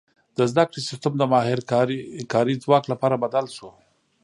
[0.37, 1.59] •د زده کړې سیستم د ماهر
[2.33, 3.69] کاري ځواک لپاره بدل شو.